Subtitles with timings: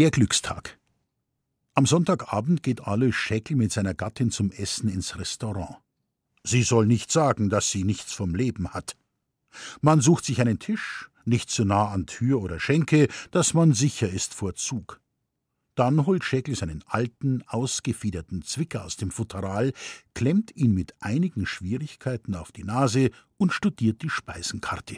[0.00, 0.78] Der Glückstag.
[1.74, 5.76] Am Sonntagabend geht Alois Scheckel mit seiner Gattin zum Essen ins Restaurant.
[6.42, 8.96] Sie soll nicht sagen, dass sie nichts vom Leben hat.
[9.82, 14.08] Man sucht sich einen Tisch, nicht zu nah an Tür oder Schenke, dass man sicher
[14.08, 15.02] ist vor Zug.
[15.74, 19.74] Dann holt Scheckel seinen alten, ausgefiederten Zwicker aus dem Futteral,
[20.14, 24.96] klemmt ihn mit einigen Schwierigkeiten auf die Nase und studiert die Speisenkarte.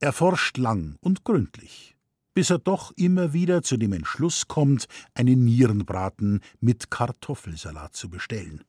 [0.00, 1.93] Er forscht lang und gründlich,
[2.34, 8.64] bis er doch immer wieder zu dem Entschluss kommt, einen Nierenbraten mit Kartoffelsalat zu bestellen.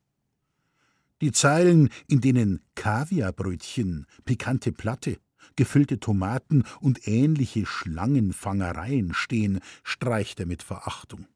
[1.20, 5.18] Die Zeilen, in denen Kaviarbrötchen, pikante Platte,
[5.56, 11.26] gefüllte Tomaten und ähnliche Schlangenfangereien stehen, streicht er mit Verachtung.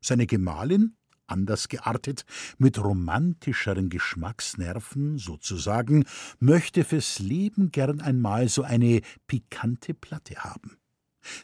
[0.00, 0.96] Seine Gemahlin,
[1.26, 2.26] anders geartet,
[2.58, 6.04] mit romantischeren Geschmacksnerven sozusagen,
[6.38, 10.76] möchte fürs Leben gern einmal so eine pikante Platte haben.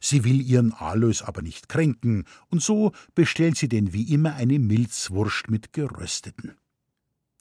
[0.00, 4.58] Sie will ihren Alois aber nicht kränken, und so bestellt sie denn wie immer eine
[4.58, 6.56] Milzwurst mit Gerösteten.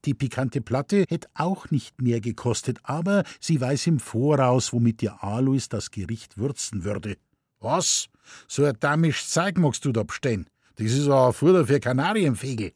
[0.05, 5.23] Die pikante Platte hätte auch nicht mehr gekostet, aber sie weiß im Voraus, womit ihr
[5.23, 7.17] Alois das Gericht würzen würde.
[7.59, 8.07] Was?
[8.47, 10.47] So ein damisch Zeug magst du da bestehen?
[10.75, 12.71] Das ist ein Futter für Kanarienvögel.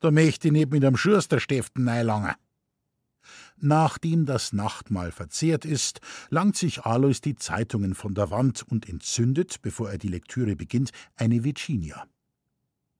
[0.00, 2.34] Da möchte ich nicht mit einem Schusterstäften einlangen.
[3.60, 9.62] Nachdem das Nachtmahl verzehrt ist, langt sich Alois die Zeitungen von der Wand und entzündet,
[9.62, 12.06] bevor er die Lektüre beginnt, eine Virginia.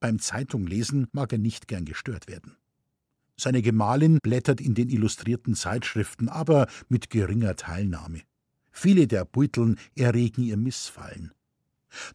[0.01, 2.57] Beim Zeitunglesen mag er nicht gern gestört werden.
[3.37, 8.23] Seine Gemahlin blättert in den illustrierten Zeitschriften, aber mit geringer Teilnahme.
[8.73, 11.33] Viele der Beuteln erregen ihr Missfallen.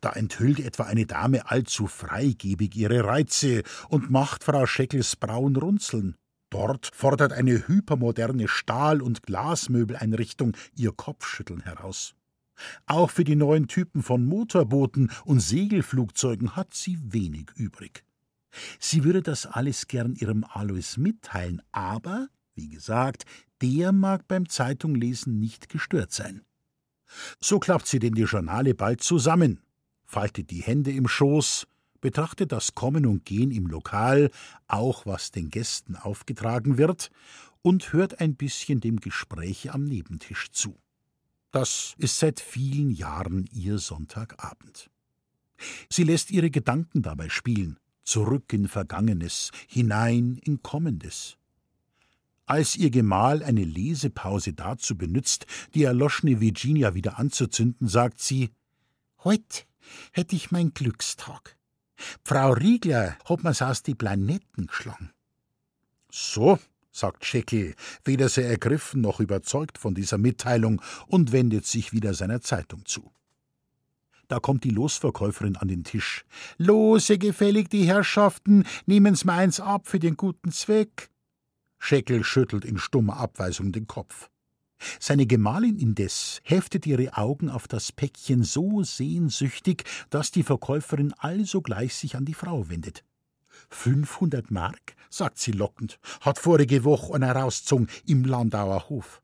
[0.01, 6.15] Da enthüllt etwa eine Dame allzu freigebig ihre Reize und macht Frau Scheckels Brauen runzeln.
[6.53, 12.13] Dort fordert eine hypermoderne Stahl- und Glasmöbeleinrichtung ihr Kopfschütteln heraus.
[12.85, 18.03] Auch für die neuen Typen von Motorbooten und Segelflugzeugen hat sie wenig übrig.
[18.79, 23.25] Sie würde das alles gern ihrem Alois mitteilen, aber, wie gesagt,
[23.63, 26.43] der mag beim Zeitunglesen nicht gestört sein.
[27.39, 29.59] So klappt sie denn die Journale bald zusammen,
[30.05, 31.65] faltet die Hände im Schoß,
[32.03, 34.29] betrachtet das Kommen und Gehen im Lokal,
[34.67, 37.09] auch was den Gästen aufgetragen wird,
[37.61, 40.77] und hört ein bisschen dem Gespräch am Nebentisch zu.
[41.51, 44.89] Das ist seit vielen Jahren ihr Sonntagabend.
[45.89, 51.37] Sie lässt ihre Gedanken dabei spielen, zurück in Vergangenes, hinein in Kommendes.
[52.45, 58.49] Als ihr Gemahl eine Lesepause dazu benützt, die erloschene Virginia wieder anzuzünden, sagt sie:
[59.23, 59.67] Heut
[60.11, 61.55] hätt ich mein Glückstag.
[62.23, 65.11] Frau Riegler hat mir's aus die Planetten geschlagen.
[66.11, 66.59] So,
[66.91, 72.41] sagt Scheckel, weder sehr ergriffen noch überzeugt von dieser Mitteilung und wendet sich wieder seiner
[72.41, 73.11] Zeitung zu.
[74.27, 76.25] Da kommt die Losverkäuferin an den Tisch.
[76.57, 81.09] Lose gefällig, die Herrschaften, nehmen's meins ab für den guten Zweck.
[81.77, 84.29] Scheckel schüttelt in stummer Abweisung den Kopf.
[84.99, 91.95] Seine Gemahlin indes heftet ihre Augen auf das Päckchen so sehnsüchtig, dass die Verkäuferin alsogleich
[91.95, 93.03] sich an die Frau wendet.
[93.69, 99.21] Fünfhundert Mark, sagt sie lockend, hat vorige Woche einer rausgezogen im Landauer Hof.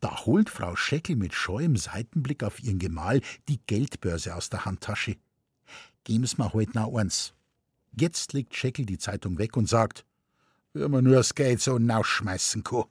[0.00, 5.16] Da holt Frau Scheckel mit scheuem Seitenblick auf ihren Gemahl die Geldbörse aus der Handtasche.
[6.04, 7.34] Geben's mir heut noch eins.
[7.92, 10.04] Jetzt legt Scheckel die Zeitung weg und sagt,
[10.72, 12.84] wenn man nur das Geld so nausschmeißen kann.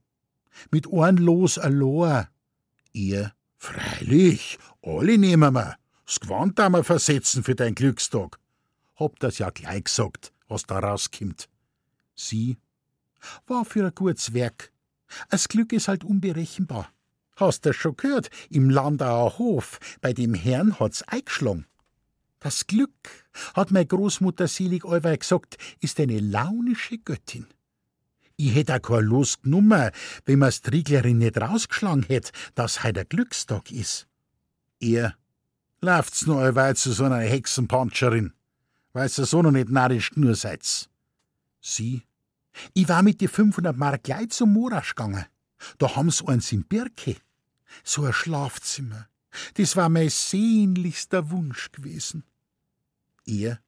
[0.70, 2.28] Mit Ohren los alor.
[2.92, 5.78] Er: Freilich, alle nehmen wir.
[6.04, 8.38] Das Gewand wir versetzen für dein Glückstag.
[8.96, 11.48] Hab das ja gleich gesagt, was da rauskommt.
[12.14, 12.58] Sie:
[13.46, 14.70] War für ein gutes Werk.
[15.30, 16.92] Das Glück ist halt unberechenbar.
[17.36, 18.28] Hast du schon gehört?
[18.50, 21.64] Im Landauer Hof, bei dem Herrn hat's eingeschlagen.
[22.40, 27.46] Das Glück, hat meine Großmutter selig allweil gesagt, ist eine launische Göttin.
[28.36, 29.90] Ich hätt auch kein Los genommen,
[30.24, 34.06] wenn mir's Trieglerin nicht rausgeschlagen hätt, dass heut der Glückstag is.
[34.78, 35.16] Er,
[35.80, 38.32] läuft's nur allweil zu so einer Hexenpanscherin,
[38.92, 40.88] weil's ihr so noch nicht narrisch nur seid's.
[41.60, 42.04] Sie,
[42.74, 45.26] ich war mit die 500 Mark gleich zum Morasch gegangen.
[45.78, 47.16] Da haben's eins im Birke.
[47.82, 49.08] So ein Schlafzimmer.
[49.54, 52.24] Das war mein sehnlichster Wunsch gewesen.
[53.26, 53.60] Er,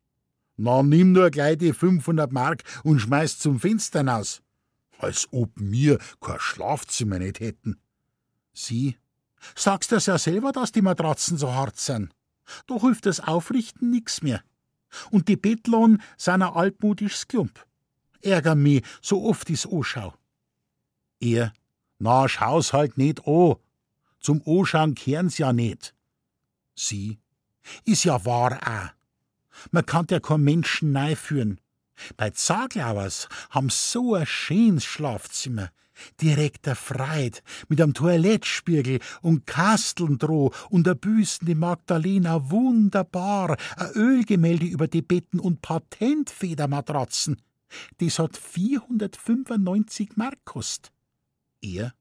[0.57, 4.43] na nimm nur gleich die 500 Mark und schmeiß zum Fenster hinaus.
[4.99, 7.81] Als ob mir kein Schlafzimmer nicht hätten.
[8.53, 8.97] Sie,
[9.55, 12.15] sagst das ja selber, dass die Matratzen so hart sind.
[12.67, 14.43] Da hilft das Aufrichten nix mehr.
[15.11, 17.65] Und die Bettlohn sind ein altmodisches Klump.
[18.23, 20.15] Ärger mich, so oft ich's anschau.
[21.21, 21.53] Er,
[21.99, 23.57] na, schau's halt nicht an.
[24.21, 25.95] Zum Anschauen kehren's ja nicht.
[26.75, 27.19] Sie,
[27.85, 29.01] is ja wahr auch.
[29.71, 31.61] Man kann ja kein Menschen führen.
[32.17, 35.71] Bei Zaglauers haben so ein schönes Schlafzimmer,
[36.21, 43.91] direkt erfreit, mit einem Toilettspiegel und Kasteln droh und der Büsten die Magdalena wunderbar, ein
[43.93, 47.43] Ölgemälde über die Betten und Patentfedermatratzen.
[47.99, 50.91] Das hat 495 Mark kost.
[51.61, 51.93] Er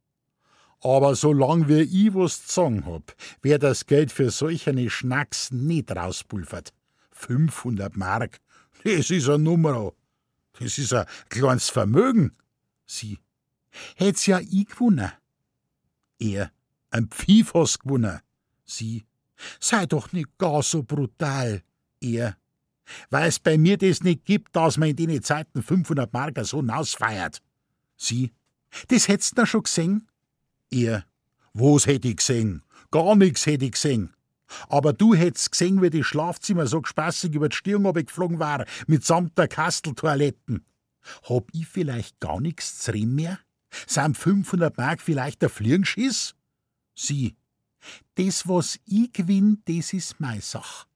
[0.81, 5.91] aber solang wir ich was sagen hab, wär das Geld für solch eine Schnacks nicht
[5.91, 6.73] rauspulvert.
[7.11, 8.39] 500 Mark,
[8.83, 9.93] das is a Nummer.
[10.59, 12.35] Das is ein kleines Vermögen.
[12.85, 13.19] Sie,
[13.95, 15.11] hätt's ja ich gewonnen.
[16.19, 16.51] Er,
[16.91, 18.19] ein Pfiff hast gewonnen.
[18.65, 19.05] Sie,
[19.59, 21.63] sei doch nicht gar so brutal.
[22.01, 22.37] Er,
[23.09, 27.41] weil's bei mir das nicht gibt, dass man in den Zeiten 500 Mark so nausfeiert.
[27.95, 28.31] Sie,
[28.87, 30.08] das hätt's da schon gesehen?
[30.71, 31.05] Er,
[31.53, 32.63] was hätt ich gesehen?
[32.91, 34.13] Gar nix hätt ich gesehen.
[34.67, 39.37] Aber du hättest gesehen, wie die Schlafzimmer so gespassig über die Stirn geflogen war, mitsamt
[39.37, 40.65] der Kasteltoiletten.
[41.27, 43.39] Hab ich vielleicht gar zu reden mehr?
[43.87, 46.35] Sind 500 Mark vielleicht der Fliegenschiss?
[46.95, 47.35] Sie,
[48.15, 50.87] das, was ich gewinn, das ist mei Sach.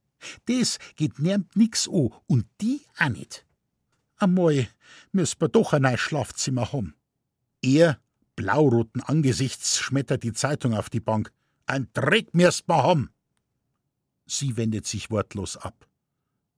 [0.46, 3.46] Das geht niemand nix an und die auch nicht.
[4.18, 4.68] Einmal
[5.12, 6.96] müssen wir doch ein neues Schlafzimmer haben.
[7.62, 8.00] Er
[8.36, 11.32] blauroten Angesichts schmettert die Zeitung auf die Bank.
[11.66, 13.10] Ein Dreck mirst ma haben!
[14.26, 15.88] Sie wendet sich wortlos ab.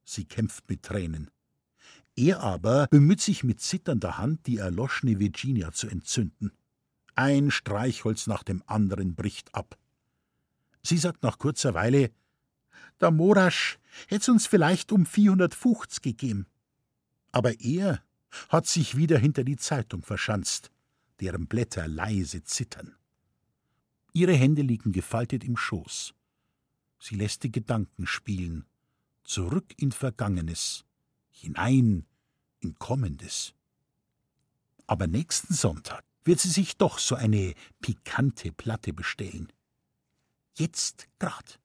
[0.04, 1.32] Sie kämpft mit Tränen.
[2.16, 6.52] Er aber bemüht sich mit zitternder Hand, die erloschene Virginia zu entzünden.
[7.16, 9.78] Ein Streichholz nach dem anderen bricht ab.
[10.82, 12.12] Sie sagt nach kurzer Weile:
[13.02, 16.46] Der Morasch hätt's uns vielleicht um 450 gegeben.
[17.32, 18.02] Aber er
[18.50, 20.72] hat sich wieder hinter die Zeitung verschanzt
[21.20, 22.96] deren Blätter leise zittern.
[24.14, 26.14] Ihre Hände liegen gefaltet im Schoß.
[27.00, 28.66] Sie lässt die Gedanken spielen,
[29.24, 30.86] zurück in Vergangenes,
[31.30, 32.06] hinein
[32.60, 33.54] in Kommendes.
[34.88, 39.52] Aber nächsten Sonntag wird sie sich doch so eine pikante Platte bestellen.
[40.58, 41.60] Jetzt grad.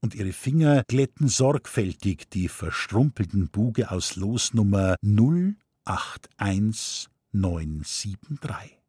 [0.00, 8.83] Und ihre Finger glätten sorgfältig die verstrumpelten Buge aus Losnummer 081 973.